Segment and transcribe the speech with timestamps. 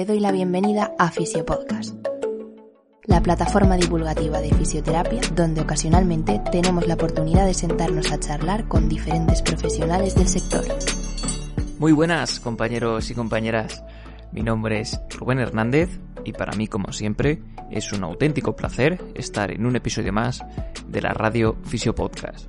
[0.00, 1.94] te doy la bienvenida a Fisiopodcast,
[3.04, 8.88] la plataforma divulgativa de fisioterapia donde ocasionalmente tenemos la oportunidad de sentarnos a charlar con
[8.88, 10.64] diferentes profesionales del sector.
[11.78, 13.84] Muy buenas compañeros y compañeras,
[14.32, 15.90] mi nombre es Rubén Hernández
[16.24, 20.42] y para mí como siempre es un auténtico placer estar en un episodio más
[20.88, 22.46] de la radio Fisiopodcast.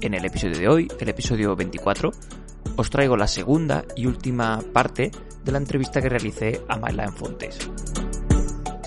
[0.00, 2.12] En el episodio de hoy, el episodio 24,
[2.76, 5.10] os traigo la segunda y última parte
[5.44, 7.70] de la entrevista que realicé a Mylan Fontes.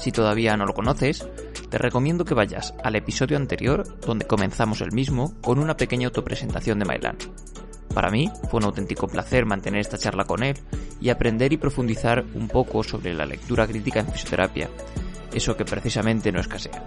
[0.02, 1.28] Si todavía no lo conoces,
[1.70, 6.80] te recomiendo que vayas al episodio anterior donde comenzamos el mismo con una pequeña autopresentación
[6.80, 7.18] de Mylan.
[7.94, 10.58] Para mí fue un auténtico placer mantener esta charla con él
[11.02, 14.70] y aprender y profundizar un poco sobre la lectura crítica en fisioterapia,
[15.34, 16.84] eso que precisamente no escasea.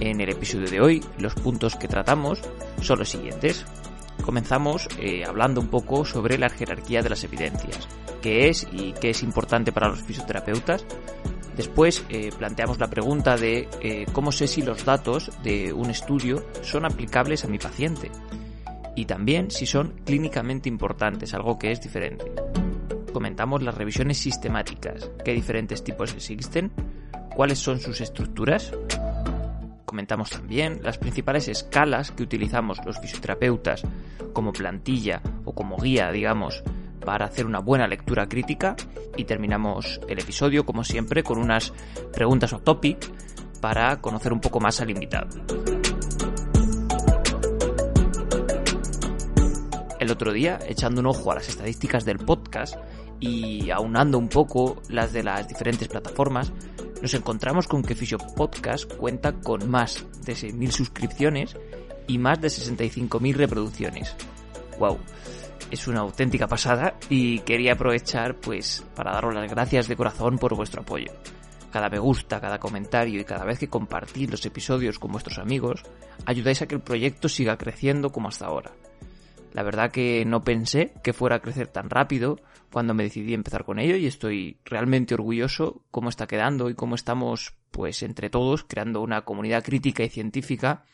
[0.00, 2.40] En el episodio de hoy, los puntos que tratamos
[2.80, 3.64] son los siguientes.
[4.24, 7.86] Comenzamos eh, hablando un poco sobre la jerarquía de las evidencias,
[8.22, 10.86] qué es y qué es importante para los fisioterapeutas.
[11.54, 16.42] Después eh, planteamos la pregunta de eh, cómo sé si los datos de un estudio
[16.62, 18.10] son aplicables a mi paciente
[18.96, 22.24] y también si son clínicamente importantes, algo que es diferente.
[23.12, 26.72] Comentamos las revisiones sistemáticas, qué diferentes tipos existen,
[27.36, 28.72] cuáles son sus estructuras,
[29.94, 33.82] comentamos también las principales escalas que utilizamos los fisioterapeutas
[34.32, 36.64] como plantilla o como guía, digamos,
[37.04, 38.74] para hacer una buena lectura crítica
[39.16, 41.72] y terminamos el episodio, como siempre, con unas
[42.12, 43.08] preguntas o topic
[43.60, 45.28] para conocer un poco más al invitado.
[50.00, 52.74] El otro día, echando un ojo a las estadísticas del podcast
[53.20, 56.52] y aunando un poco las de las diferentes plataformas,
[57.04, 61.54] nos encontramos con que Fisio Podcast cuenta con más de 6.000 suscripciones
[62.06, 64.16] y más de 65.000 reproducciones.
[64.78, 64.96] ¡Wow!
[65.70, 70.56] Es una auténtica pasada y quería aprovechar pues para daros las gracias de corazón por
[70.56, 71.12] vuestro apoyo.
[71.70, 75.82] Cada me gusta, cada comentario y cada vez que compartís los episodios con vuestros amigos,
[76.24, 78.72] ayudáis a que el proyecto siga creciendo como hasta ahora.
[79.54, 82.40] La verdad que no pensé que fuera a crecer tan rápido
[82.72, 86.96] cuando me decidí empezar con ello y estoy realmente orgulloso cómo está quedando y cómo
[86.96, 90.84] estamos pues entre todos creando una comunidad crítica y científica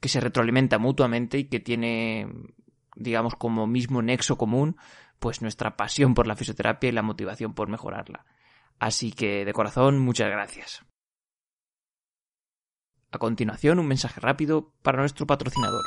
[0.00, 2.28] que se retroalimenta mutuamente y que tiene
[2.94, 4.76] digamos como mismo nexo común
[5.18, 8.24] pues nuestra pasión por la fisioterapia y la motivación por mejorarla.
[8.78, 10.84] Así que de corazón muchas gracias.
[13.10, 15.82] A continuación un mensaje rápido para nuestro patrocinador,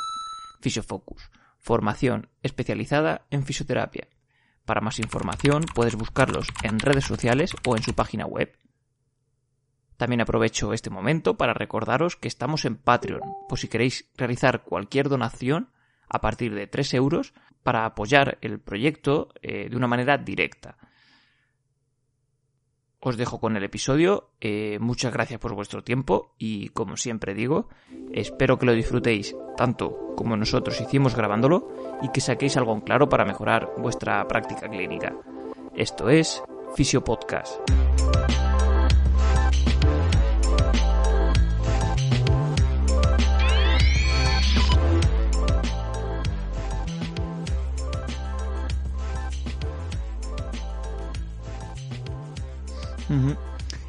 [0.60, 4.08] Fisiofocus formación especializada en fisioterapia.
[4.64, 8.56] Para más información puedes buscarlos en redes sociales o en su página web.
[9.96, 15.08] También aprovecho este momento para recordaros que estamos en Patreon, por si queréis realizar cualquier
[15.08, 15.70] donación
[16.08, 20.78] a partir de 3 euros para apoyar el proyecto eh, de una manera directa
[23.00, 24.28] os dejo con el episodio.
[24.40, 27.68] Eh, muchas gracias por vuestro tiempo y como siempre digo,
[28.12, 31.68] espero que lo disfrutéis tanto como nosotros hicimos grabándolo
[32.02, 35.16] y que saquéis algo en claro para mejorar vuestra práctica clínica.
[35.74, 36.42] Esto es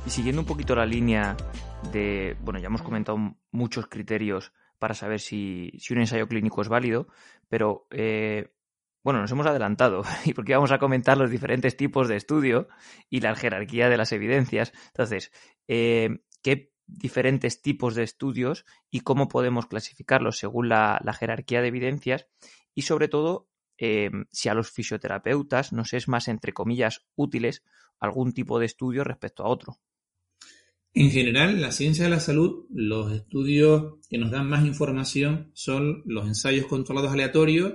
[0.05, 1.37] Y siguiendo un poquito la línea
[1.91, 3.17] de, bueno, ya hemos comentado
[3.51, 7.07] muchos criterios para saber si, un ensayo clínico es válido,
[7.49, 8.51] pero eh,
[9.03, 12.67] bueno, nos hemos adelantado y porque vamos a comentar los diferentes tipos de estudio
[13.09, 14.73] y la jerarquía de las evidencias.
[14.87, 15.31] Entonces,
[15.67, 22.27] eh, ¿qué diferentes tipos de estudios y cómo podemos clasificarlos según la, jerarquía de evidencias?
[22.73, 23.50] Y sobre todo,
[23.84, 27.64] eh, si a los fisioterapeutas nos es más, entre comillas, útiles
[28.00, 29.80] algún tipo de estudio respecto a otro.
[30.94, 35.50] En general, en la ciencia de la salud, los estudios que nos dan más información
[35.56, 37.74] son los ensayos controlados aleatorios,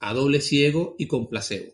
[0.00, 1.72] a doble ciego y con placebo.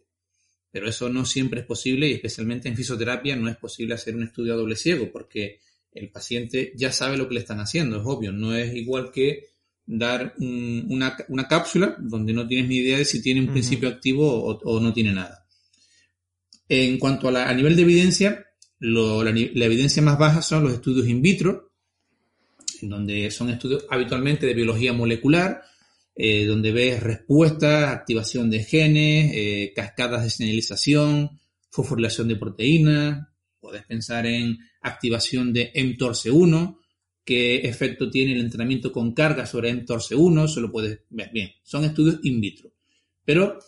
[0.70, 4.22] Pero eso no siempre es posible y especialmente en fisioterapia no es posible hacer un
[4.22, 5.58] estudio a doble ciego porque
[5.90, 9.51] el paciente ya sabe lo que le están haciendo, es obvio, no es igual que
[9.86, 14.80] dar una, cápsula donde no tienes ni idea de si tiene un principio activo o
[14.80, 15.42] no tiene nada.
[16.68, 18.46] En cuanto a, la, a nivel de evidencia,
[18.78, 21.70] la, evidencia más baja son los estudios in vitro,
[22.80, 25.62] en donde son estudios habitualmente de biología molecular,
[26.14, 31.38] eh, donde ves respuestas, activación de genes, eh, cascadas de señalización,
[31.70, 33.28] fosforilación de proteínas,
[33.60, 36.78] puedes pensar en activación de mTORC1,
[37.24, 41.50] qué efecto tiene el entrenamiento con carga sobre mTORC1, eso lo puedes ver bien.
[41.62, 42.72] Son estudios in vitro.
[43.24, 43.58] Pero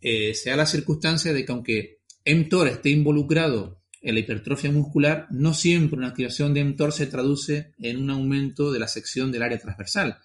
[0.00, 5.26] eh, se da la circunstancia de que aunque mTOR esté involucrado en la hipertrofia muscular,
[5.30, 9.42] no siempre una activación de mTOR se traduce en un aumento de la sección del
[9.42, 10.18] área transversal.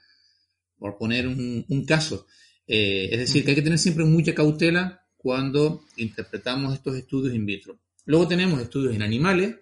[0.78, 2.26] Por poner un, caso.
[2.68, 7.46] Eh, es decir, que hay que tener siempre mucha cautela cuando interpretamos estos estudios in
[7.46, 7.80] vitro.
[8.06, 9.58] Luego tenemos estudios en animales,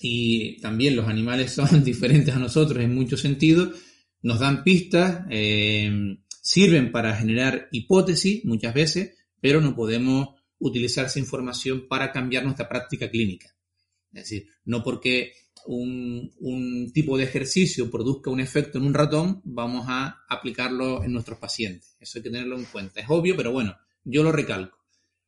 [0.00, 3.78] y también los animales son diferentes a nosotros en muchos sentidos,
[4.22, 11.18] nos dan pistas, eh, sirven para generar hipótesis muchas veces, pero no podemos utilizar esa
[11.18, 13.54] información para cambiar nuestra práctica clínica.
[14.12, 15.32] Es decir, no porque
[15.66, 21.38] un, tipo de ejercicio produzca un efecto en un ratón, vamos a aplicarlo en nuestros
[21.38, 21.96] pacientes.
[21.98, 23.00] Eso hay que tenerlo en cuenta.
[23.00, 24.78] Es obvio, pero bueno, yo lo recalco.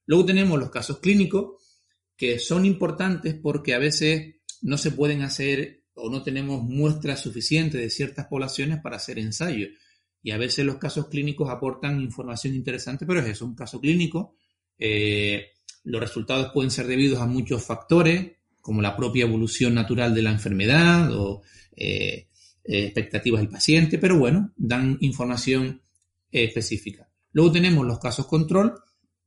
[0.07, 1.63] Luego tenemos los casos clínicos,
[2.17, 7.81] que son importantes porque a veces no se pueden hacer o no tenemos muestras suficientes
[7.81, 9.70] de ciertas poblaciones para hacer ensayos.
[10.23, 14.35] Y a veces los casos clínicos aportan información interesante, pero es eso, un caso clínico.
[14.79, 15.53] Eh,
[15.85, 20.32] los resultados pueden ser debidos a muchos factores, como la propia evolución natural de la
[20.32, 21.43] enfermedad o
[21.76, 22.29] eh,
[22.64, 25.81] eh, expectativas del paciente, pero bueno, dan información
[26.31, 27.08] específica.
[27.32, 28.75] Luego tenemos los casos control,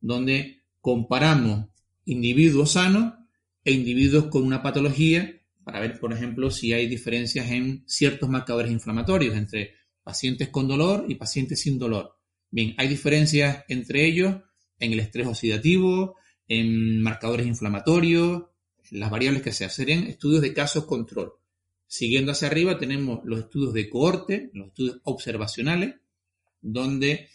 [0.01, 1.67] donde comparamos
[2.05, 3.13] individuos sanos
[3.69, 8.71] e individuos con una patología para ver, por ejemplo, si hay diferencias en ciertos marcadores
[8.71, 12.17] inflamatorios entre pacientes con dolor y pacientes sin dolor.
[12.49, 14.37] Bien, hay diferencias entre ellos
[14.79, 16.15] en el estrés oxidativo,
[16.47, 18.45] en marcadores inflamatorios,
[18.89, 21.33] las variables que se Serían estudios de casos control.
[21.85, 25.97] Siguiendo hacia arriba tenemos los estudios de cohorte, los estudios observacionales,
[26.59, 27.29] donde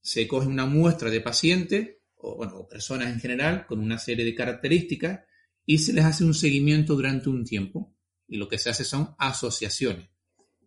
[0.00, 4.34] se coge una muestra de pacientes o, bueno, personas en general con una serie de
[4.34, 5.20] características
[5.66, 7.92] y se les hace un seguimiento durante un tiempo.
[8.28, 10.08] Y lo que se hace son asociaciones.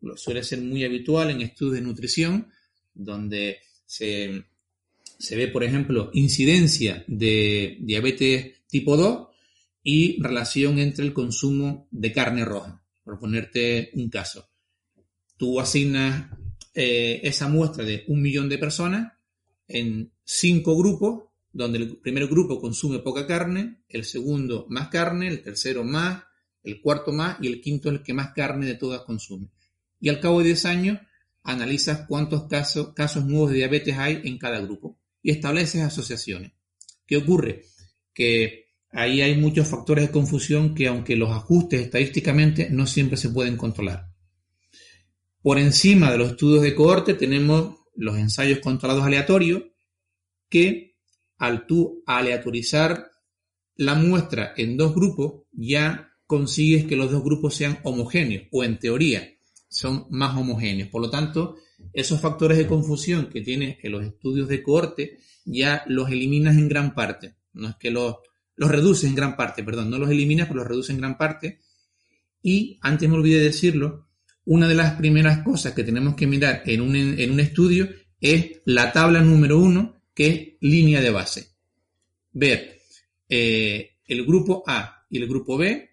[0.02, 2.48] Lo suele ser muy habitual en estudios de nutrición,
[2.94, 4.44] donde se,
[5.32, 9.28] ve, por ejemplo, incidencia de diabetes tipo 2
[9.84, 14.50] y relación entre el consumo de carne roja, por ponerte un caso.
[15.38, 16.30] Tú asignas
[16.74, 19.14] eh, esa muestra de un millón de personas
[19.68, 25.42] en cinco grupos donde el primer grupo consume poca carne, el segundo más carne, el
[25.42, 26.24] tercero más,
[26.64, 29.50] el cuarto más y el quinto el que más carne de todas consume.
[30.00, 31.00] Y al cabo de 10 años
[31.44, 36.52] analizas cuántos casos, casos nuevos de diabetes hay en cada grupo y estableces asociaciones.
[37.06, 37.66] ¿Qué ocurre?
[38.14, 43.30] Que ahí hay muchos factores de confusión que aunque los ajustes estadísticamente no siempre se
[43.30, 44.10] pueden controlar.
[45.42, 49.64] Por encima de los estudios de cohorte tenemos los ensayos controlados aleatorios
[50.50, 50.89] que
[51.40, 53.10] al tú aleatorizar
[53.76, 58.78] la muestra en dos grupos, ya consigues que los dos grupos sean homogéneos, o en
[58.78, 59.28] teoría
[59.70, 60.90] son más homogéneos.
[60.90, 61.56] Por lo tanto,
[61.94, 66.68] esos factores de confusión que tienes en los estudios de cohorte, ya los eliminas en
[66.68, 67.36] gran parte.
[67.54, 68.18] No es que los,
[68.56, 71.62] los reduces en gran parte, perdón, no los eliminas, pero los reduces en gran parte.
[72.44, 74.10] Y antes me olvidé decirlo,
[74.46, 77.88] una de las primeras cosas que tenemos que mirar en un, en un estudio
[78.20, 81.48] es la tabla número uno que es línea de base.
[82.34, 82.82] Ver
[83.30, 85.92] eh, el grupo A y el grupo B,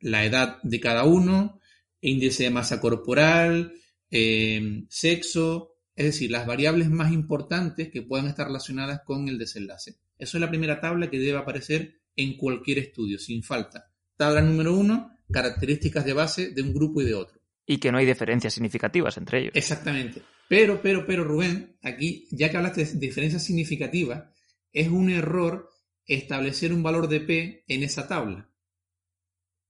[0.00, 1.60] la edad de cada uno,
[2.00, 3.74] índice de masa corporal,
[4.10, 9.96] eh, sexo, es decir, las variables más importantes que puedan estar relacionadas con el desenlace.
[10.18, 13.90] Eso es la primera tabla que debe aparecer en cualquier estudio, sin falta.
[14.16, 17.38] Tabla número uno, características de base de un grupo y de otro.
[17.66, 19.52] Y que no hay diferencias significativas entre ellos.
[19.54, 20.22] Exactamente.
[20.48, 24.30] Pero, pero, pero, Rubén, aquí, ya que hablaste de diferencias significativas,
[24.72, 25.70] es un error
[26.06, 28.48] establecer un valor de P en esa tabla.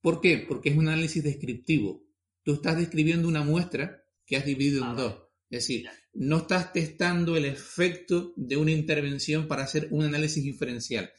[0.02, 0.38] ¿Por qué?
[0.38, 2.04] Porque es un análisis descriptivo.
[2.42, 5.14] Tú estás describiendo una muestra que has dividido en ah, dos.
[5.48, 11.10] Es decir, no estás testando el efecto de una intervención para hacer un análisis diferencial.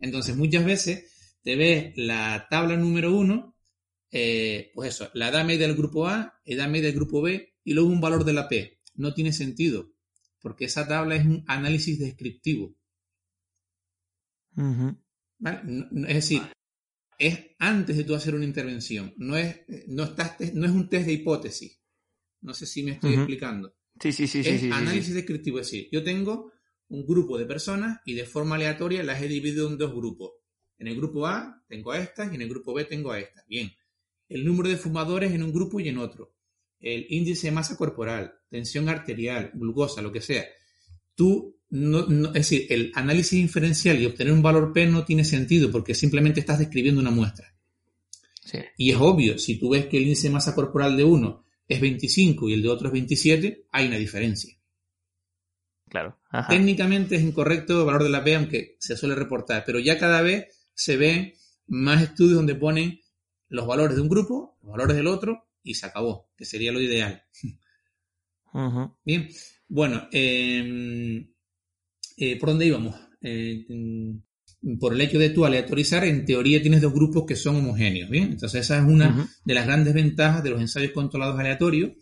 [0.00, 3.56] Entonces, muchas veces te ves la tabla número uno,
[4.10, 7.74] eh, pues eso, la edad media del grupo A, edad media del grupo B y
[7.74, 9.92] luego un valor de la P no tiene sentido,
[10.40, 12.76] porque esa tabla es un análisis descriptivo.
[14.56, 16.42] es decir,
[17.18, 21.06] es antes de tú hacer una intervención, no es, no estás, no es un test
[21.06, 21.80] de hipótesis.
[22.40, 23.74] No sé si me estoy explicando.
[24.00, 24.40] Sí, sí, sí.
[24.40, 26.52] Es sí, análisis descriptivo, es decir, yo tengo
[26.88, 30.32] un grupo de personas y de forma aleatoria las he dividido en dos grupos.
[30.78, 33.46] En el grupo A tengo a estas y en el grupo B tengo a estas.
[33.46, 33.70] Bien.
[34.28, 36.34] El número de fumadores en un grupo y en otro
[36.82, 40.44] el índice de masa corporal, tensión arterial, glucosa, lo que sea,
[41.14, 45.70] tú, no, es decir, el análisis inferencial y obtener un valor P no tiene sentido
[45.70, 47.48] porque simplemente estás describiendo una muestra.
[48.76, 51.80] Y es obvio, si tú ves que el índice de masa corporal de uno es
[51.80, 54.54] 25 y el de otro es 27, hay una diferencia.
[55.88, 56.18] claro.
[56.48, 60.20] Técnicamente es incorrecto el valor de la P, aunque se suele reportar, pero ya cada
[60.20, 61.34] vez se ven
[61.66, 63.00] más estudios donde ponen
[63.48, 66.80] los valores de un grupo, los valores del otro, y se acabó, que sería lo
[66.80, 67.24] ideal.
[69.04, 69.28] Bien,
[69.68, 71.32] bueno, em,
[72.16, 72.94] eh, ¿por dónde íbamos?
[73.22, 73.66] Eh,
[74.78, 78.32] por el hecho de tú aleatorizar, en teoría tienes dos grupos que son homogéneos, ¿bien?
[78.32, 81.92] Entonces esa es una de las grandes ventajas de los ensayos controlados aleatorios,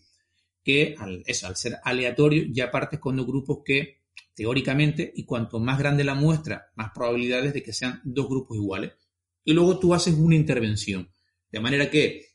[0.62, 4.00] que al, eso, al ser aleatorio ya partes con dos grupos que
[4.34, 8.92] teóricamente, y cuanto más grande la muestra, más probabilidades de que sean dos grupos iguales.
[9.44, 11.10] Y luego tú haces una intervención,
[11.50, 12.29] de manera que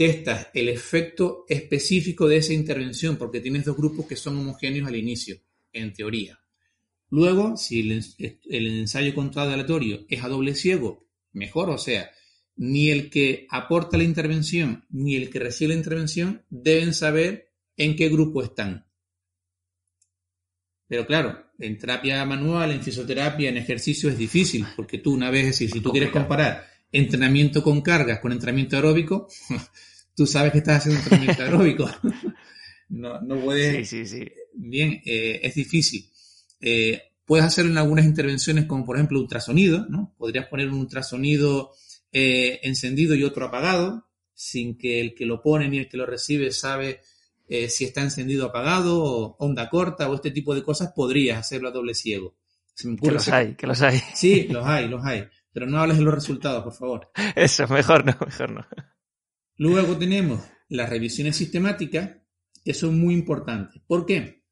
[0.00, 4.96] testas el efecto específico de esa intervención, porque tienes dos grupos que son homogéneos al
[4.96, 5.36] inicio,
[5.74, 6.40] en teoría.
[7.10, 12.10] Luego, si el, ensayo controlado aleatorio es a doble ciego, mejor, o sea,
[12.56, 17.94] ni el que aporta la intervención ni el que recibe la intervención deben saber en
[17.94, 18.86] qué grupo están.
[20.88, 25.56] Pero claro, en terapia manual, en fisioterapia, en ejercicio es difícil, porque tú una vez,
[25.56, 29.28] si, si tú quieres comparar entrenamiento con cargas con entrenamiento aeróbico,
[30.14, 31.90] tú sabes que estás haciendo entrenamiento aeróbico.
[32.88, 33.88] no, no puedes.
[33.88, 34.32] Sí, sí, sí.
[34.54, 36.10] Bien, eh, es difícil.
[36.60, 40.14] Eh, puedes hacer en algunas intervenciones como por ejemplo ultrasonido, ¿no?
[40.18, 41.72] Podrías poner un ultrasonido
[42.12, 46.06] eh, encendido y otro apagado, sin que el que lo pone ni el que lo
[46.06, 47.00] recibe sabe
[47.48, 51.38] eh, si está encendido o apagado, o onda corta o este tipo de cosas, podrías
[51.38, 52.36] hacerlo a doble ciego.
[53.00, 54.00] que los hay, que los hay.
[54.14, 55.24] Sí, los hay, los hay.
[55.52, 57.10] Pero no hables de los resultados, por favor.
[57.36, 58.66] Eso, mejor no, mejor no.
[59.60, 60.40] Luego tenemos
[60.70, 62.12] las revisiones sistemáticas,
[62.64, 63.82] que son muy importantes.
[63.86, 64.42] ¿Por qué?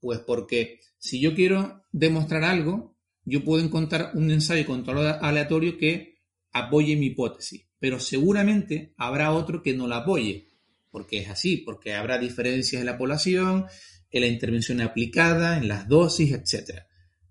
[0.00, 6.18] Pues porque si yo quiero demostrar algo, yo puedo encontrar un ensayo controlado aleatorio que
[6.52, 10.50] apoye mi hipótesis, pero seguramente habrá otro que no la apoye,
[10.90, 13.64] porque es así, porque habrá diferencias en la población,
[14.10, 16.82] en la intervención aplicada, en las dosis, etc.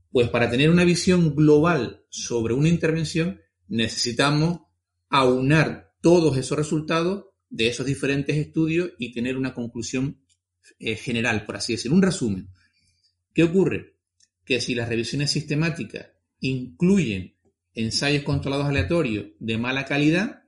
[0.09, 4.61] Pues para tener una visión global sobre una intervención necesitamos
[5.09, 10.19] aunar todos esos resultados de esos diferentes estudios y tener una conclusión
[10.77, 12.49] eh, general, por así decirlo, un resumen.
[13.33, 13.95] ¿Qué ocurre?
[14.43, 16.07] Que si las revisiones sistemáticas
[16.41, 17.37] incluyen
[17.73, 20.43] ensayos controlados aleatorios de mala calidad,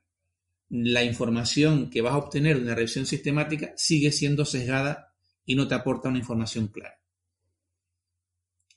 [0.67, 5.13] la información que vas a obtener de una revisión sistemática sigue siendo sesgada
[5.45, 6.99] y no te aporta una información clara.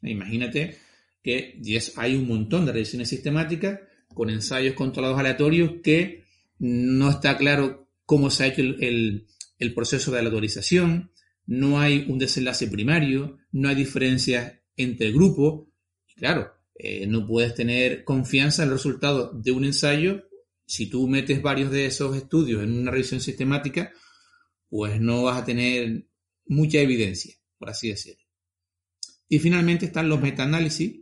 [0.02, 0.78] Imagínate
[1.24, 1.60] que
[1.96, 3.80] hay un montón de revisiones sistemáticas
[4.14, 6.27] con ensayos controlados aleatorios que
[6.58, 9.26] no está claro cómo se ha hecho el,
[9.58, 11.12] el proceso de aleatorización,
[11.46, 15.68] no hay un desenlace primario, no hay diferencias entre grupos.
[16.16, 20.28] claro, eh, no puedes tener confianza en el resultado de un ensayo
[20.68, 23.90] si tú metes varios de esos estudios en una revisión sistemática,
[24.68, 26.06] pues no vas a tener
[26.46, 28.22] mucha evidencia, por así decirlo.
[29.28, 31.00] Y finalmente están los metaanálisis,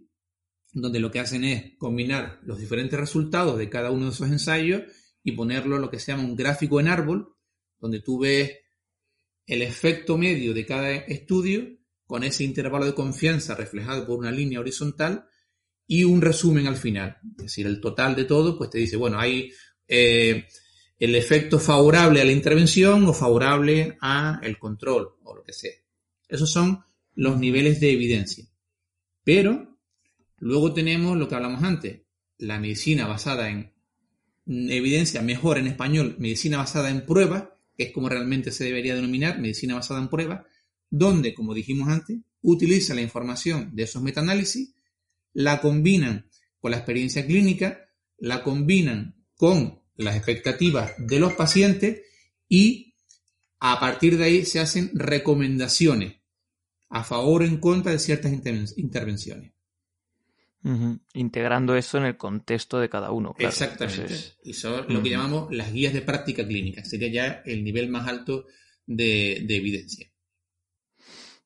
[0.73, 4.83] donde lo que hacen es combinar los diferentes resultados de cada uno de esos ensayos
[5.27, 7.35] y ponerlo lo que se llama un gráfico en árbol,
[7.81, 8.59] donde tú ves
[9.45, 11.67] el efecto medio de cada estudio
[12.07, 15.27] con ese intervalo de confianza reflejado por una línea horizontal
[15.85, 17.19] y un resumen al final.
[17.39, 19.51] Es decir, el total de todo, pues te dice, bueno, hay
[19.89, 20.47] eh,
[20.97, 25.75] el efecto favorable a la intervención o favorable a el control o lo que sea.
[26.29, 26.85] Esos son
[27.17, 28.47] los niveles de evidencia.
[29.25, 29.77] Pero
[30.39, 32.03] luego tenemos lo que hablamos antes,
[32.39, 33.76] la medicina basada en
[34.47, 37.45] evidencia, mejor en español, medicina basada en pruebas,
[37.77, 40.43] que es como realmente se debería denominar, medicina basada en pruebas,
[40.89, 44.75] donde, como dijimos antes, utiliza la información de esos metaanálisis,
[45.33, 52.03] la combinan con la experiencia clínica, la combinan con las expectativas de los pacientes
[52.49, 52.95] y
[53.59, 56.17] a partir de ahí se hacen recomendaciones
[56.89, 58.33] a favor o en contra de ciertas
[58.77, 59.56] intervenciones.
[61.15, 63.37] Integrando eso en el contexto de cada uno.
[63.39, 64.15] Exactamente.
[64.43, 66.85] y son lo que llamamos las guías de práctica clínica.
[66.85, 68.47] Sería ya el nivel más alto
[68.87, 70.11] de, evidencia.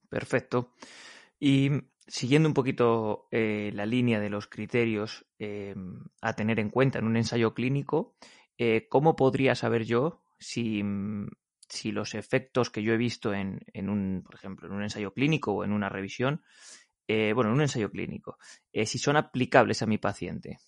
[0.09, 0.75] Perfecto.
[1.39, 1.71] Y
[2.07, 5.75] siguiendo un poquito eh, la línea de los criterios eh,
[6.23, 8.17] a tener en cuenta en un ensayo clínico,
[8.57, 10.83] eh, ¿cómo podría saber yo si,
[11.69, 15.13] si, los efectos que yo he visto en, en, un, por ejemplo, en un ensayo
[15.13, 16.43] clínico o en una revisión,
[17.13, 18.39] eh, bueno, en un ensayo clínico,
[18.73, 20.59] eh, si son aplicables a mi paciente,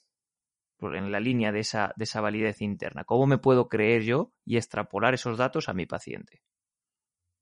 [0.80, 3.04] en la línea de esa, de esa validez interna.
[3.04, 6.42] ¿Cómo me puedo creer yo y extrapolar esos datos a mi paciente?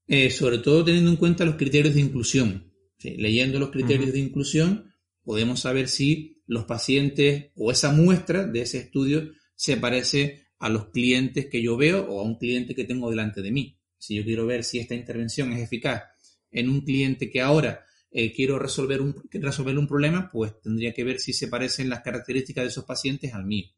[0.07, 2.75] Eh, sobre todo teniendo en cuenta los criterios de inclusión.
[3.03, 4.93] Leyendo los criterios de inclusión,
[5.23, 10.91] podemos saber si los pacientes o esa muestra de ese estudio se parece a los
[10.91, 13.79] clientes que yo veo o a un cliente que tengo delante de mí.
[13.97, 16.03] Si yo quiero ver si esta intervención es eficaz
[16.51, 21.05] en un cliente que ahora eh, quiero resolver un, resolver un problema, pues tendría que
[21.05, 23.69] ver si se parecen las características de esos pacientes al mío,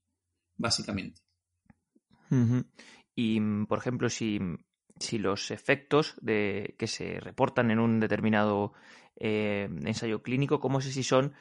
[0.56, 1.20] básicamente.
[3.14, 4.38] Y, por ejemplo, si,
[4.98, 8.72] si los efectos de, que se reportan en un determinado
[9.16, 11.34] eh, ensayo clínico, ¿cómo sé si son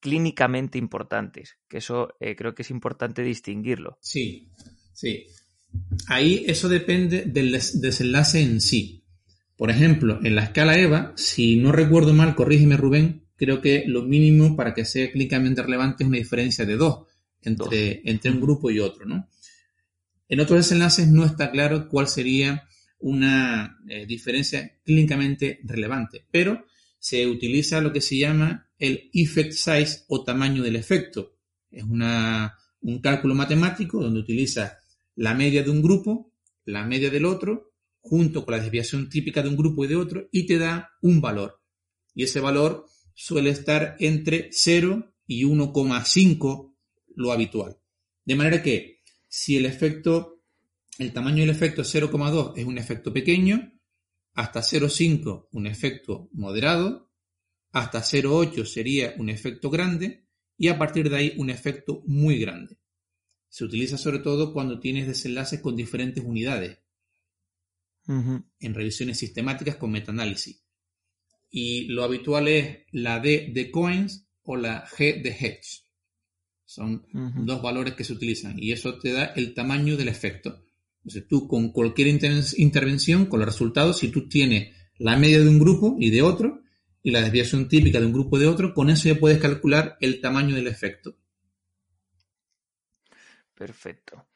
[0.00, 1.58] clínicamente importantes?
[1.68, 3.98] Que eso eh, creo que es importante distinguirlo.
[4.00, 4.50] Sí,
[4.94, 5.26] sí.
[6.08, 9.03] Ahí eso depende del desenlace en sí.
[9.56, 14.02] Por ejemplo, en la escala EVA, si no recuerdo mal, corrígeme Rubén, creo que lo
[14.02, 17.06] mínimo para que sea clínicamente relevante es una diferencia de 2
[17.42, 19.28] entre, entre un grupo y otro, ¿no?
[20.28, 22.66] En otros desenlaces no está claro cuál sería
[22.98, 26.64] una eh, diferencia clínicamente relevante, pero
[26.98, 31.36] se utiliza lo que se llama el effect size o tamaño del efecto.
[31.70, 34.78] Es una, un cálculo matemático donde utiliza
[35.16, 36.32] la media de un grupo,
[36.64, 37.73] la media del otro,
[38.04, 41.22] junto con la desviación típica de un grupo y de otro, y te da un
[41.22, 41.62] valor.
[42.14, 46.74] Y ese valor suele estar entre 0 y 1,5
[47.16, 47.78] lo habitual.
[48.24, 50.42] De manera que si el efecto,
[50.98, 53.72] el tamaño del efecto 0,2 es un efecto pequeño,
[54.34, 57.10] hasta 0,5 un efecto moderado,
[57.72, 60.26] hasta 0,8 sería un efecto grande
[60.58, 62.78] y a partir de ahí un efecto muy grande.
[63.48, 66.83] Se utiliza sobre todo cuando tienes desenlaces con diferentes unidades.
[68.06, 70.62] En revisiones sistemáticas con metaanálisis.
[71.50, 75.84] Y lo habitual es la D de Coins o la G de Hedge.
[76.64, 80.64] Son dos valores que se utilizan y eso te da el tamaño del efecto.
[80.98, 85.58] Entonces tú con cualquier intervención, con los resultados, si tú tienes la media de un
[85.58, 86.62] grupo y de otro,
[87.02, 90.22] y la desviación típica de un grupo de otro, con eso ya puedes calcular el
[90.22, 91.16] tamaño del efecto.
[93.54, 94.26] Perfecto.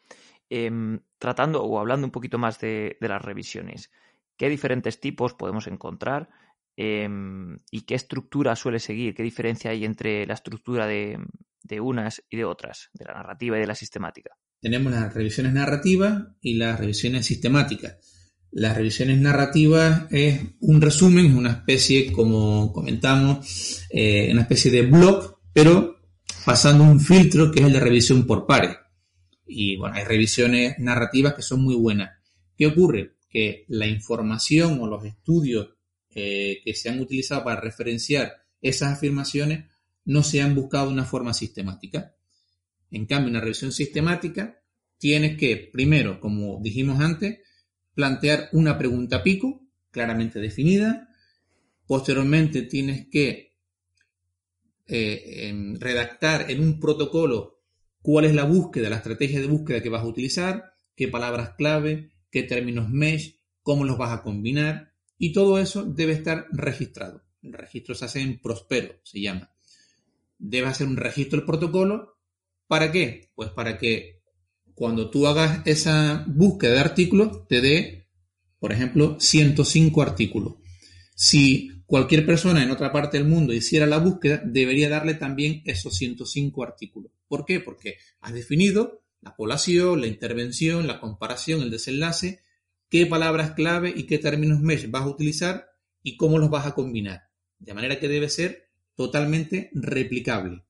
[0.51, 3.91] Em, tratando o hablando un poquito más de, las revisiones,
[4.37, 6.31] ¿qué diferentes tipos podemos encontrar
[6.77, 9.15] em, y qué estructura suele seguir?
[9.15, 11.19] ¿Qué diferencia hay entre la estructura de,
[11.81, 14.31] unas y de otras, de la narrativa y de la sistemática?
[14.61, 17.99] Tenemos las revisiones narrativas y las revisiones sistemáticas.
[18.51, 25.41] Las revisiones narrativas es un resumen, una especie, como comentamos, eh, una especie de blog,
[25.53, 25.99] pero
[26.47, 28.79] pasando un filtro que es el de revisión por pares.
[29.49, 32.19] Y bueno, hay revisiones narrativas que son muy buenas.
[32.57, 33.17] ¿Qué ocurre?
[33.29, 35.71] Que la información o los estudios
[36.15, 39.67] eh, que se han utilizado para referenciar esas afirmaciones
[40.05, 42.15] no se han buscado de una forma sistemática.
[42.91, 44.61] En cambio, una revisión sistemática
[44.99, 47.41] tienes que, primero, como dijimos antes,
[47.95, 51.09] plantear una pregunta pico, claramente definida.
[51.87, 53.57] Posteriormente tienes que
[54.87, 57.58] eh, em, redactar en un protocolo
[58.09, 62.09] cuál es la búsqueda, la estrategia de búsqueda que vas a utilizar, qué palabras clave,
[62.31, 67.23] qué términos mesh, cómo los vas a combinar y todo eso debe estar registrado.
[67.43, 69.53] El registro se hace en Prospero, se llama.
[70.39, 72.17] Debes hacer un registro del protocolo.
[72.67, 73.31] ¿Para qué?
[73.35, 74.23] Pues para que
[74.75, 78.07] cuando tú hagas esa búsqueda de artículos te dé,
[78.59, 80.55] por ejemplo, 105 artículos.
[81.15, 85.97] Si cualquier persona en otra parte del mundo hiciera la búsqueda, debería darle también esos
[85.97, 87.11] 105 artículos.
[87.27, 87.61] ¿Por qué?
[87.61, 92.43] Porque has definido la población, la intervención, la comparación, el desenlace,
[92.91, 95.71] qué palabras clave y qué términos mesh vas a utilizar
[96.03, 97.23] y cómo los vas a combinar.
[97.59, 100.65] De manera que debe ser totalmente replicable.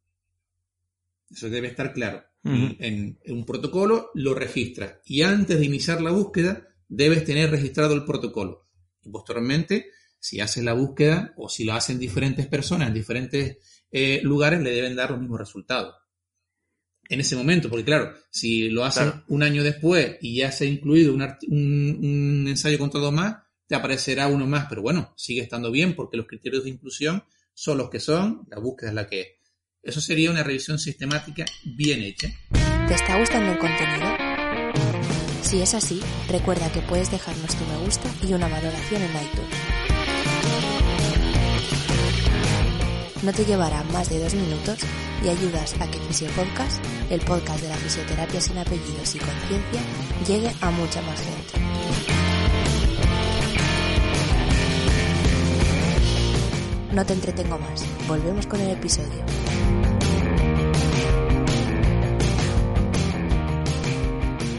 [1.28, 2.22] Eso debe estar claro.
[2.44, 8.04] en, un protocolo lo registras y antes de iniciar la búsqueda debes tener registrado el
[8.04, 8.68] protocolo.
[9.02, 9.86] Y posteriormente
[10.18, 13.58] si haces la búsqueda o si lo hacen diferentes personas en diferentes
[13.90, 15.94] eh, lugares, le deben dar los mismos resultados.
[17.08, 20.68] En ese momento, porque claro, si lo hacen un año después y ya se ha
[20.68, 25.70] incluido un, un, ensayo con todo más, te aparecerá uno más, pero bueno, sigue estando
[25.70, 29.20] bien porque los criterios de inclusión son los que son, la búsqueda es la que
[29.20, 29.28] es.
[29.82, 32.28] Eso sería una revisión sistemática bien hecha.
[32.88, 34.28] ¿Te está gustando el contenido?
[35.42, 39.67] Si es así, recuerda que puedes dejarnos tu me gusta y una valoración en iTunes.
[43.22, 44.78] No te llevará más de dos minutos
[45.24, 49.80] y ayudas a que Fisiopodcast, el podcast de la fisioterapia sin apellidos y conciencia,
[50.26, 51.58] llegue a mucha más gente.
[56.92, 59.24] No te entretengo más, volvemos con el episodio.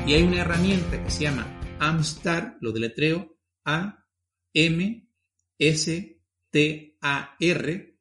[0.06, 4.06] Y hay una herramienta que se llama Amstar, lo deletreo A
[4.54, 5.08] M
[5.60, 7.99] S T A R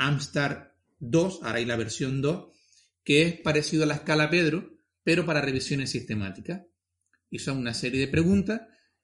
[0.00, 2.48] Amstar 2, ahora hay la versión 2,
[3.04, 4.70] que es parecido a la escala Pedro,
[5.04, 6.62] pero para revisiones sistemáticas.
[7.28, 8.62] Y son una serie de preguntas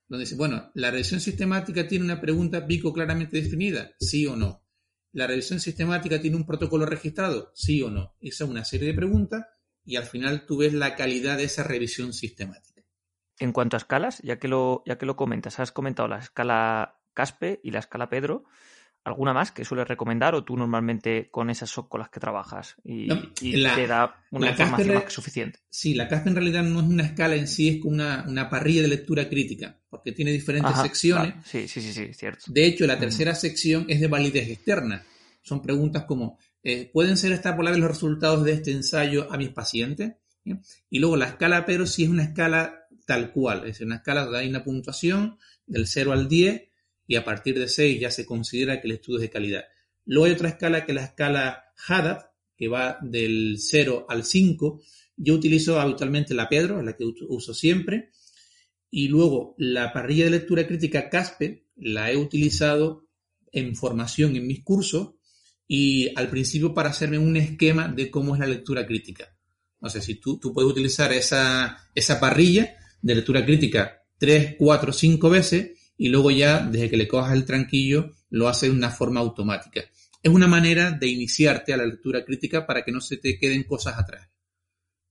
[0.09, 4.65] donde dice, bueno, la revisión sistemática tiene una pregunta pico claramente definida, sí o no.
[5.13, 7.53] ¿La revisión sistemática tiene un protocolo registrado?
[7.55, 8.17] Sí o no.
[8.21, 9.47] Esa es una serie de preguntas
[9.85, 12.83] y al final tú ves la calidad de esa revisión sistemática.
[13.39, 17.01] En cuanto a escalas, ya que lo, ya que lo comentas, has comentado la escala
[17.13, 18.45] Caspe y la escala Pedro.
[19.07, 22.75] ¿Alguna más que sueles recomendar o tú normalmente con esas son con las que trabajas
[22.83, 25.61] y, te da una información más que suficiente?
[25.71, 28.83] Sí, la CASP en realidad no es una escala en sí, es como una, parrilla
[28.83, 31.35] de lectura crítica, porque tiene diferentes secciones.
[31.45, 32.47] Sí, sí, sí, sí, cierto.
[32.49, 35.05] De hecho, la tercera sección es de validez externa.
[35.41, 40.15] Son preguntas como, eh, ¿pueden ser extrapolables los resultados de este ensayo a mis pacientes?
[40.91, 44.41] Y luego la escala Pedro sí es una escala tal cual, es una escala donde
[44.41, 46.63] hay una puntuación del 0 al 10
[47.07, 49.65] y a partir de 6 ya se considera que el estudio es de calidad.
[50.05, 54.81] Luego hay otra escala que es la escala Haddad, que va del 0 al 5.
[55.17, 58.11] Yo utilizo habitualmente la Pedro, la que uso siempre.
[58.91, 63.09] Y luego la parrilla de lectura crítica CASPE la he utilizado
[63.53, 65.15] en formación en mis cursos
[65.67, 69.37] y al principio para hacerme un esquema de cómo es la lectura crítica.
[69.81, 74.93] No sé, si tú, tú puedes utilizar esa, esa parrilla de lectura crítica 3, 4,
[74.93, 78.91] 5 veces y luego ya, desde que le cojas el tranquillo, lo hace de una
[78.91, 79.85] forma automática.
[80.23, 83.65] Es una manera de iniciarte a la lectura crítica para que no se te queden
[83.65, 84.29] cosas atrás.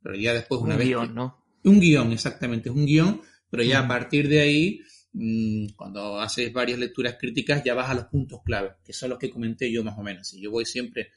[0.01, 1.45] Pero ya después una un guion, ¿no?
[1.63, 4.81] Un guion, exactamente, es un guion, pero ya a partir de ahí,
[5.13, 9.19] mm, cuando haces varias lecturas críticas, ya vas a los puntos clave, que son los
[9.19, 10.31] que comenté yo más o menos.
[10.33, 11.09] Y yo voy siempre,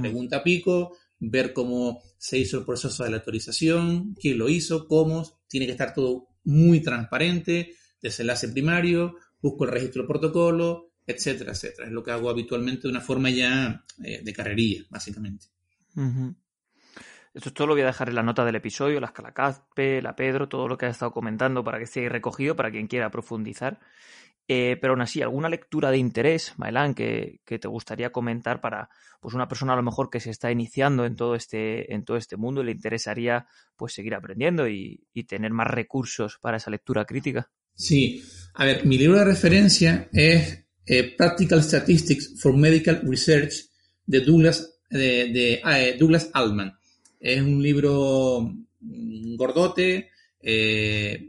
[0.00, 5.40] pregunta pico, ver cómo se hizo el proceso de la autorización, quién lo hizo, cómo,
[5.48, 7.74] tiene que estar todo muy transparente,
[8.06, 11.86] desenlace primario, busco el registro del protocolo, etcétera, etcétera.
[11.86, 15.46] Es lo que hago habitualmente de una forma ya eh, de carrería, básicamente.
[17.32, 20.16] Esto todo lo voy a dejar en la nota del episodio, la escala CASPE, la
[20.16, 23.78] Pedro, todo lo que has estado comentando para que esté recogido, para quien quiera profundizar.
[24.48, 28.88] Eh, pero aún así, ¿alguna lectura de interés, Maelán, que, te gustaría comentar para
[29.20, 32.16] pues una persona a lo mejor que se está iniciando en todo este, en todo
[32.16, 37.04] este mundo y le interesaría pues seguir aprendiendo y tener más recursos para esa lectura
[37.04, 37.50] crítica?
[37.76, 38.22] Sí,
[38.54, 43.52] a ver, mi libro de referencia es eh, Practical Statistics for Medical Research
[44.06, 46.72] de Douglas, de, ah, eh, Douglas Altman.
[47.20, 50.08] Es un libro gordote,
[50.40, 51.28] eh,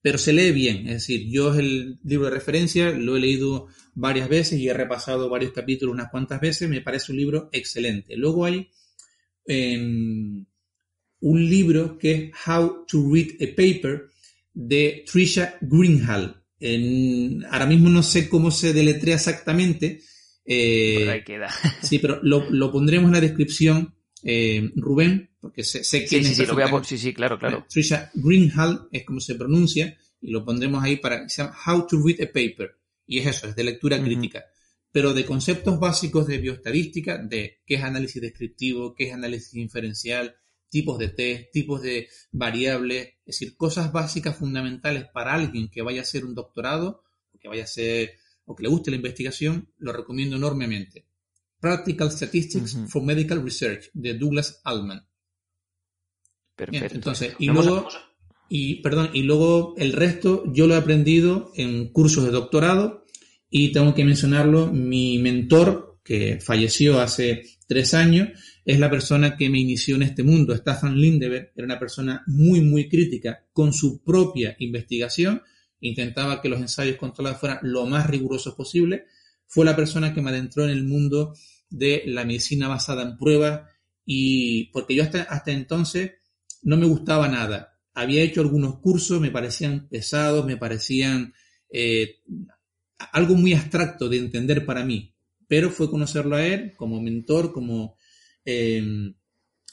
[0.00, 0.88] pero se lee bien.
[0.88, 4.72] Es decir, yo es el libro de referencia, lo he leído varias veces y he
[4.72, 6.66] repasado varios capítulos unas cuantas veces.
[6.70, 8.16] Me parece un libro excelente.
[8.16, 8.70] Luego hay
[9.46, 10.46] em,
[11.20, 14.13] un libro que es How to Read a Paper
[14.54, 16.42] de Trisha Greenhall.
[17.50, 20.00] ahora mismo no sé cómo se deletrea exactamente.
[20.46, 21.48] Eh, ahí queda.
[21.82, 26.36] sí, pero lo, pondremos en la descripción, eh, Rubén, porque sé, sé quién sí, es.
[26.36, 27.66] Sí, lo voy a sí, sí, claro, claro.
[27.68, 32.00] Trisha Greenhall es como se pronuncia, y lo pondremos ahí para se llama How to
[32.02, 32.78] Read a Paper.
[33.06, 34.44] Y es eso, es de lectura crítica.
[34.90, 40.34] Pero de conceptos básicos de bioestadística, de qué es análisis descriptivo, qué es análisis inferencial,
[40.74, 46.00] tipos de test, tipos de variables, es decir, cosas básicas fundamentales para alguien que vaya
[46.00, 49.68] a hacer un doctorado o que vaya a ser o que le guste la investigación,
[49.78, 51.06] lo recomiendo enormemente.
[51.60, 55.06] Practical Statistics for Medical Research de Douglas Altman.
[56.56, 56.94] Perfecto.
[56.96, 57.86] entonces, y luego,
[58.48, 63.04] y, perdón, y luego el resto yo lo he aprendido en cursos de doctorado
[63.48, 68.30] y tengo que mencionarlo, mi mentor, que falleció hace tres años,
[68.64, 70.54] es la persona que me inició en este mundo.
[70.54, 75.42] Staffan Lindeberg era una persona muy, muy crítica con su propia investigación.
[75.80, 79.04] Intentaba que los ensayos controlados fueran lo más rigurosos posible.
[79.46, 81.34] Fue la persona que me adentró en el mundo
[81.68, 83.68] de la medicina basada en pruebas
[84.06, 86.12] y porque yo hasta, hasta entonces
[86.62, 87.78] no me gustaba nada.
[87.92, 91.34] Había hecho algunos cursos, me parecían pesados, me parecían
[91.70, 92.20] eh,
[93.12, 95.14] algo muy abstracto de entender para mí,
[95.46, 97.96] pero fue conocerlo a él como mentor, como
[98.44, 99.14] Em,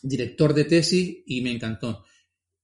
[0.01, 2.05] director de tesis y me encantó.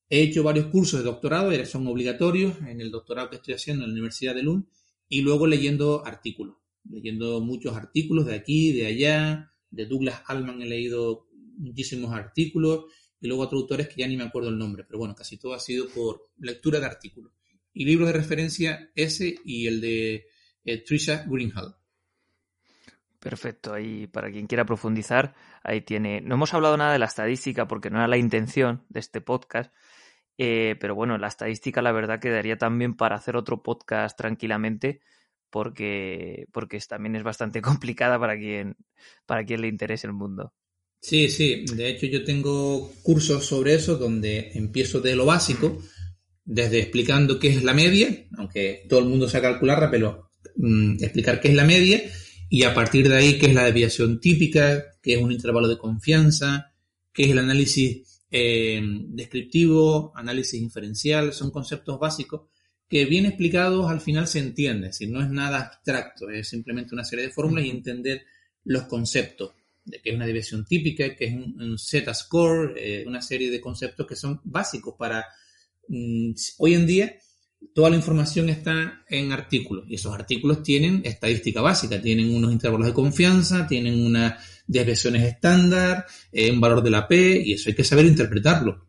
[0.09, 3.91] He hecho varios cursos de doctorado, son obligatorios en el doctorado que estoy haciendo en
[3.91, 4.65] la Universidad de Lund
[5.09, 6.55] y luego leyendo artículos,
[6.89, 12.85] leyendo muchos artículos de aquí, de allá, de Douglas Allman he leído muchísimos artículos
[13.19, 15.53] y luego otros autores que ya ni me acuerdo el nombre, pero bueno, casi todo
[15.53, 17.33] ha sido por lectura de artículos.
[17.73, 20.25] Y libros de referencia ese y el de
[20.63, 21.75] eh, Trisha Greenhall.
[23.29, 26.21] Perfecto, ahí para quien quiera profundizar, ahí tiene.
[26.21, 29.73] No hemos hablado nada de la estadística porque no era la intención de este podcast,
[30.37, 35.01] eh, pero bueno, la estadística la verdad quedaría también para hacer otro podcast tranquilamente
[35.49, 38.77] porque, porque también es bastante complicada para quien,
[39.25, 40.53] para quien le interese el mundo.
[41.01, 45.81] Sí, sí, de hecho yo tengo cursos sobre eso donde empiezo de lo básico,
[46.45, 51.41] desde explicando qué es la media, aunque todo el mundo sabe calcularla, pero mm, explicar
[51.41, 52.01] qué es la media
[52.49, 55.77] y a partir de ahí qué es la desviación típica, qué es un intervalo de
[55.77, 56.73] confianza,
[57.13, 62.41] qué es el análisis eh, descriptivo, análisis inferencial, son conceptos básicos
[62.89, 67.03] que bien explicados al final se entiende, si no es nada abstracto, es simplemente una
[67.03, 68.25] serie de fórmulas y entender
[68.63, 73.51] los conceptos, de que es una desviación típica, que es un, Z-score, eh, una serie
[73.51, 75.25] de conceptos que son básicos para...
[75.89, 77.17] Mm, hoy en día
[77.73, 82.87] toda la información está en artículos y esos artículos tienen estadística básica, tienen unos intervalos
[82.87, 84.35] de confianza, tienen unas
[84.67, 88.87] desviaciones estándar, eh, un valor de la P y eso hay que saber interpretarlo.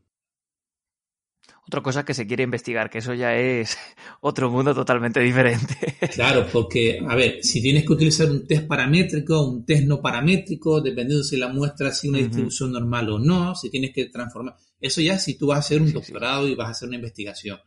[1.66, 3.76] Otra cosa que se quiere investigar, que eso ya es
[4.22, 5.76] otro mundo totalmente diferente.
[6.14, 10.80] Claro, porque, a ver, si tienes que utilizar un test paramétrico, un test no paramétrico,
[10.80, 15.00] dependiendo si la muestra es una distribución normal o no, si tienes que transformar, eso
[15.00, 17.58] ya si tú vas a hacer un doctorado y vas a hacer una investigación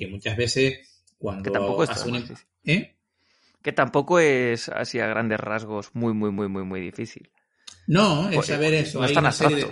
[0.00, 0.78] que muchas veces
[1.18, 1.90] cuando que tampoco es
[2.64, 2.96] ¿Eh?
[3.62, 7.30] que tampoco es así a grandes rasgos muy muy muy muy muy difícil.
[7.86, 9.02] No es saber eso.
[9.02, 9.66] Hay una serie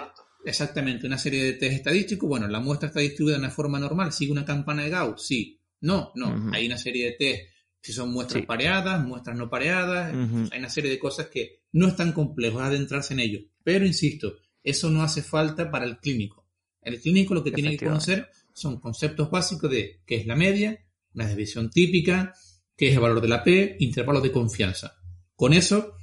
[0.45, 2.29] exactamente una serie de test estadísticos.
[2.29, 4.13] Bueno la muestra está distribuida de una forma normal.
[4.13, 5.59] Sigue una campana de Gauss sí.
[5.81, 6.53] No no.
[6.53, 7.43] Hay una serie de test
[7.81, 10.13] si son muestras pareadas muestras no pareadas.
[10.53, 13.41] Hay una serie de cosas que no es tan complejo adentrarse en ello.
[13.65, 16.45] Pero insisto eso no hace falta para el clínico.
[16.83, 20.79] El clínico lo que tiene que conocer son conceptos básicos de qué es la media,
[21.15, 22.35] la desviación típica,
[22.77, 24.97] qué es el valor de la P, intervalos de confianza.
[25.35, 25.95] Con eso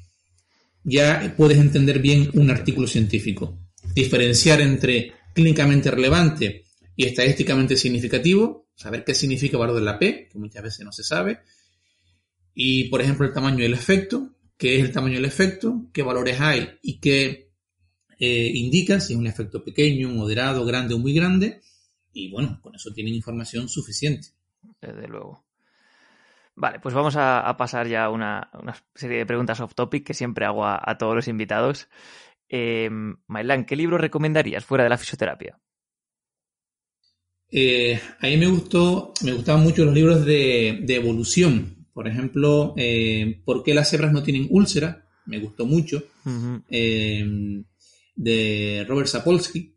[0.84, 3.60] ya puedes entender bien un artículo científico.
[3.94, 6.65] Diferenciar entre clínicamente relevante
[6.96, 11.04] y estadísticamente significativo, saber qué significa valor de la P, que muchas veces no se
[11.04, 11.39] sabe,
[12.54, 16.39] y por ejemplo el tamaño del efecto, qué es el tamaño del efecto, qué valores
[16.39, 17.52] hay y qué
[18.18, 21.62] eh, indican si es un efecto pequeño, moderado, grande o muy grande,
[22.15, 24.30] y bueno, con eso tienen información suficiente.
[24.82, 25.45] Desde luego.
[26.56, 28.49] Vale, pues vamos a, pasar ya a una,
[28.95, 31.89] serie de preguntas off topic que siempre hago a, todos los invitados.
[32.47, 32.89] Eh,
[33.67, 35.60] ¿qué libro recomendarías fuera de la fisioterapia?
[37.51, 41.88] Eh, a mí me gustó, me gustaban mucho los libros de, evolución.
[41.93, 45.10] Por ejemplo, eh, ¿Por qué las cebras no tienen úlcera?
[45.25, 46.04] Me gustó mucho.
[46.69, 47.63] Eh,
[48.15, 49.75] de Robert Sapolsky.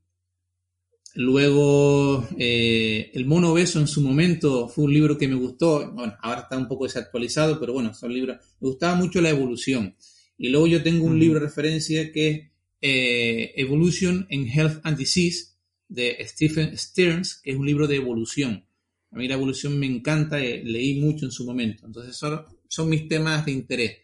[1.20, 5.90] Luego, eh, El mono beso en su momento fue un libro que me gustó.
[5.90, 8.36] Bueno, ahora está un poco desactualizado, pero bueno, son libros.
[8.60, 9.96] Me gustaba mucho la evolución.
[10.36, 12.50] Y luego yo tengo un libro de referencia que es
[12.80, 15.56] eh, Evolution in Health and Disease
[15.88, 18.64] de Stephen Stearns, que es un libro de evolución.
[19.10, 21.84] A mí la evolución me encanta, eh, leí mucho en su momento.
[21.84, 23.96] Entonces, son, son mis temas de interés.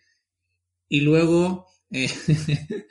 [0.88, 1.68] Y luego,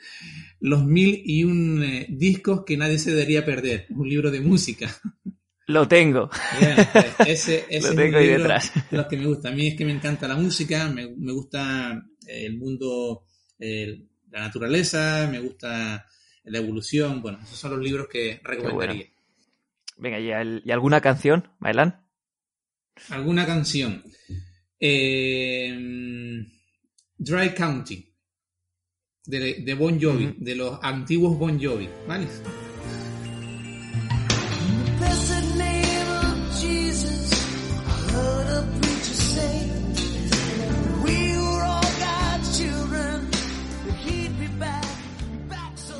[0.60, 3.86] Los mil y un eh, discos que nadie se debería perder.
[3.90, 4.90] Un libro de música.
[5.66, 6.30] Lo tengo.
[7.18, 8.72] Pues, ese, Lo tengo ahí detrás.
[8.90, 9.48] Los que me gusta.
[9.48, 13.24] A mí es que me encanta la música, me, gusta eh, el mundo,
[13.58, 16.06] la naturaleza, me gusta
[16.44, 17.22] la evolución.
[17.22, 19.06] Bueno, esos son los libros que recomendaría.
[19.96, 22.04] Venga, ¿y, alguna canción, Mailan?
[23.08, 24.02] ¿Alguna canción?
[24.78, 26.44] Eh,
[27.16, 28.13] Dry County
[29.26, 32.26] de, Bon Jovi, de los antiguos Bon Jovi, ¿vale?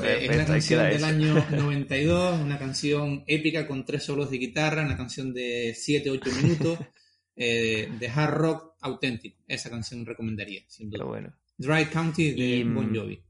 [0.05, 4.97] Es una canción del año 92, una canción épica con tres solos de guitarra, una
[4.97, 6.79] canción de 7-8 minutos,
[7.35, 9.41] eh, de hard rock auténtico.
[9.47, 11.05] Esa canción recomendaría, sin duda.
[11.05, 11.33] Bueno.
[11.57, 13.21] Dry County de Bon mm, Jovi.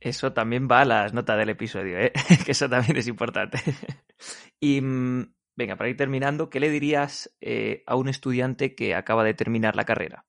[0.00, 2.12] Eso también va a las notas del episodio, ¿eh?
[2.44, 3.58] que eso también es importante.
[4.60, 9.24] y mm, venga, para ir terminando, ¿qué le dirías eh, a un estudiante que acaba
[9.24, 10.26] de terminar la carrera?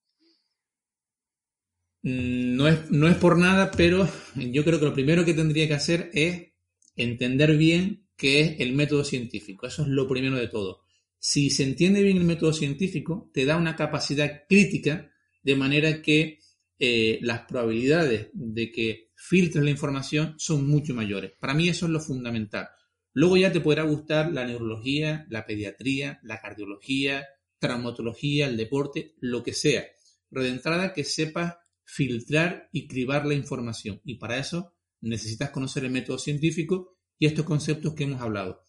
[2.03, 5.67] Mm, no es, no es por nada, pero yo creo que lo primero que tendría
[5.67, 6.51] que hacer es
[6.95, 9.67] entender bien qué es el método científico.
[9.67, 10.81] Eso es lo primero de todo.
[11.17, 15.11] Si se entiende bien el método científico, te da una capacidad crítica
[15.43, 16.39] de manera que
[16.83, 21.33] eh, las probabilidades de que filtres la información son mucho mayores.
[21.39, 22.69] Para mí eso es lo fundamental.
[23.13, 27.27] Luego ya te podrá gustar la neurología, la pediatría, la cardiología,
[27.59, 29.85] traumatología, el deporte, lo que sea.
[30.27, 34.01] Pero de entrada que sepas filtrar y cribar la información.
[34.03, 38.63] Y para eso necesitas conocer el método científico y estos conceptos que hemos hablado.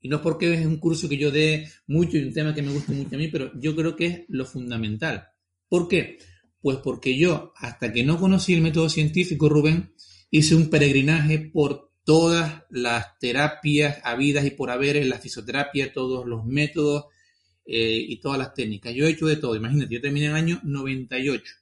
[0.00, 2.62] Y no es porque es un curso que yo dé mucho y un tema que
[2.62, 5.28] me guste mucho a mí, pero yo creo que es lo fundamental.
[5.68, 6.18] ¿Por qué?
[6.62, 9.94] Pues porque yo, hasta que no conocí el método científico, Rubén,
[10.30, 16.24] hice un peregrinaje por todas las terapias habidas y por haber en la fisioterapia, todos
[16.24, 17.06] los métodos
[17.66, 18.94] eh, y todas las técnicas.
[18.94, 19.56] Yo he hecho de todo.
[19.56, 21.52] Imagínate, yo terminé en el año 98.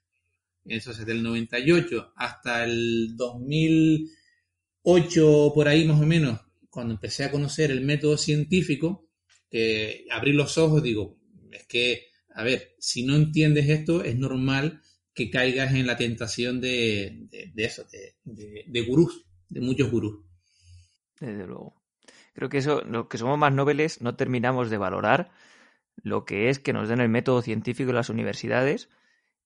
[0.66, 7.70] Entonces, del 98 hasta el 2008, por ahí más o menos, cuando empecé a conocer
[7.70, 9.08] el método científico,
[9.50, 11.18] que abrí los ojos, digo,
[11.50, 14.82] es que, a ver, si no entiendes esto, es normal
[15.20, 17.84] que caigas en la tentación de, de, eso,
[18.24, 20.24] de, de, gurús, de muchos gurús.
[21.20, 21.74] Desde luego.
[22.32, 25.30] Creo que eso, lo que somos más nobles, no terminamos de valorar
[26.02, 28.88] lo que es que nos den el método científico en las universidades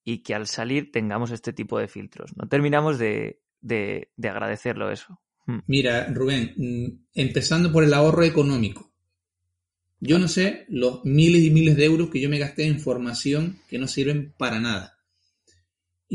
[0.05, 2.37] y que al salir tengamos este tipo de filtros.
[2.37, 5.21] No terminamos de, de, agradecerlo eso.
[5.47, 5.59] Hmm.
[5.67, 8.93] Mira, Rubén, mm, empezando por el ahorro económico.
[9.99, 13.59] Yo no sé los miles y miles de euros que yo me gasté en formación
[13.69, 14.94] que no sirven para nada.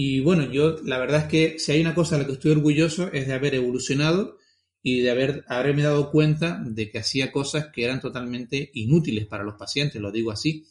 [0.02, 2.52] Y bueno, yo la verdad es que si hay una cosa a la que estoy
[2.52, 4.38] orgulloso es de haber evolucionado
[4.82, 9.44] y de haber, haberme dado cuenta de que hacía cosas que eran totalmente inútiles para
[9.44, 10.66] los pacientes, lo digo así.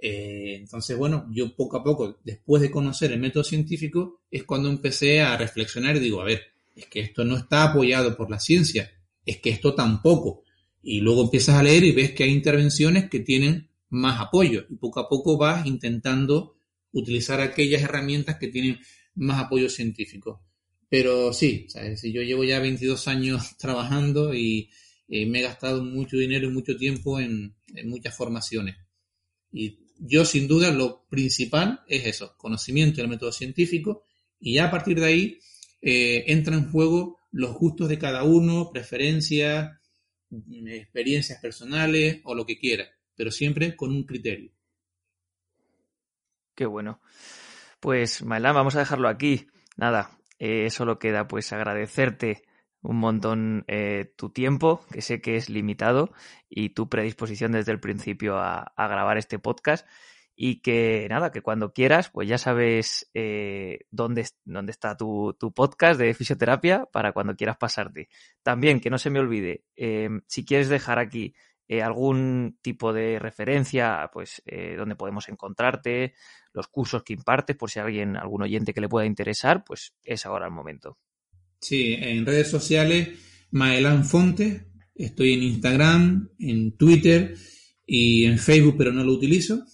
[0.00, 4.68] Eh, entonces, bueno, yo poco a poco, después de conocer el método científico, es cuando
[4.68, 6.40] empecé a reflexionar y digo, a ver,
[6.76, 8.88] es que esto no está apoyado por la ciencia,
[9.26, 10.44] es que esto tampoco.
[10.80, 14.76] Y luego empiezas a leer y ves que hay intervenciones que tienen más apoyo y
[14.76, 16.59] poco a poco vas intentando
[16.92, 18.78] utilizar aquellas herramientas que tienen
[19.14, 20.42] más apoyo científico.
[20.88, 24.70] Pero sí, si yo llevo ya 22 años trabajando y
[25.08, 28.76] me he gastado mucho dinero y mucho tiempo en, muchas formaciones.
[29.52, 34.04] Y yo sin duda lo principal es eso, conocimiento del método científico
[34.38, 35.38] y a partir de ahí
[35.82, 39.70] eh, entra en juego los gustos de cada uno, preferencias,
[40.66, 44.52] experiencias personales o lo que quiera, pero siempre con un criterio.
[46.54, 47.00] Qué bueno.
[47.80, 49.46] Pues Mailán, vamos a dejarlo aquí.
[49.76, 52.42] Nada, eh, solo queda pues agradecerte
[52.82, 56.12] un montón eh, tu tiempo, que sé que es limitado,
[56.48, 59.86] y tu predisposición desde el principio a, grabar este podcast.
[60.42, 65.52] Y que nada, que cuando quieras, pues ya sabes eh, dónde, dónde está tu, tu,
[65.52, 68.08] podcast de fisioterapia para cuando quieras pasarte.
[68.42, 69.64] También, que no se me olvide,
[70.26, 71.34] si quieres dejar aquí
[71.72, 76.14] eh, algún tipo de referencia, pues eh, donde podemos encontrarte,
[76.52, 80.26] los cursos que impartes, por si alguien, algún oyente que le pueda interesar, pues es
[80.26, 80.98] ahora el momento.
[81.60, 83.10] Sí, en redes sociales,
[83.52, 87.36] Maelan Fonte, estoy en Instagram, en Twitter
[87.86, 89.64] y en Facebook, pero no lo utilizo.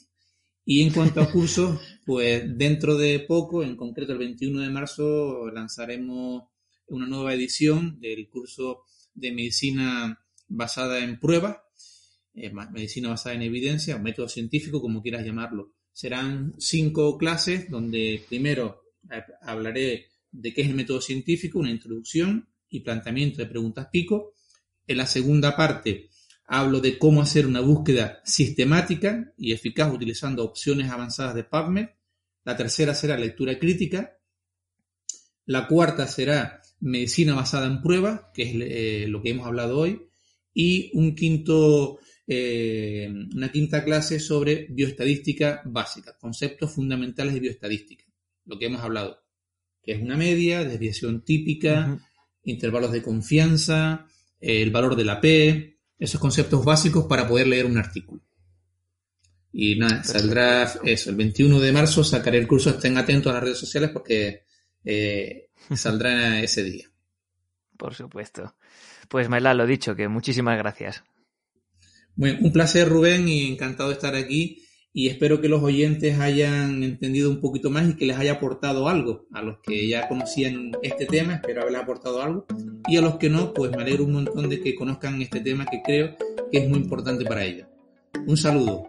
[0.67, 5.51] Y en cuanto a cursos, pues dentro de poco, en concreto el 21 de marzo,
[5.51, 6.43] lanzaremos
[6.89, 8.83] una nueva edición del curso
[9.15, 11.57] de medicina basada en pruebas,
[12.71, 15.73] medicina basada en evidencia, o método científico, como quieras llamarlo.
[15.93, 22.49] Serán cinco clases donde primero eh, hablaré de qué es el método científico, una introducción
[22.69, 24.35] y planteamiento de preguntas pico.
[24.87, 26.11] En la segunda parte
[26.47, 31.89] hablo de cómo hacer una búsqueda sistemática y eficaz utilizando opciones avanzadas de PubMed.
[32.45, 34.19] La tercera será lectura crítica.
[35.47, 40.07] La cuarta será medicina basada en pruebas, que es eh, lo que hemos hablado hoy
[40.57, 48.05] y un quinto, eh, una quinta clase sobre bioestadística básica, conceptos fundamentales de bioestadística,
[48.45, 49.23] lo que hemos hablado,
[49.83, 51.99] que es una media, desviación típica,
[52.43, 54.07] intervalos de confianza,
[54.41, 58.23] el valor de la P, esos conceptos básicos para poder leer un artículo.
[59.53, 63.45] Y nada, saldrá eso, el 21 de marzo sacaré el curso, estén atentos a las
[63.45, 64.45] redes sociales porque
[64.85, 66.91] eh, saldrá ese día.
[67.77, 68.57] Por supuesto.
[69.09, 71.05] Pues Maila, lo dicho, que muchísimas gracias.
[72.17, 76.83] Bueno, un placer Rubén y encantado de estar aquí y espero que los oyentes hayan
[76.83, 79.27] entendido un poquito más y que les haya aportado algo.
[79.35, 82.47] A los que ya conocían este tema, espero haberles aportado algo.
[82.89, 85.67] Y a los que no, pues me alegro un montón de que conozcan este tema
[85.67, 86.17] que creo
[86.51, 87.69] que es muy importante para ellos.
[88.27, 88.89] Un saludo.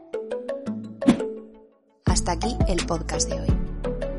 [2.06, 3.50] Hasta aquí el podcast de hoy.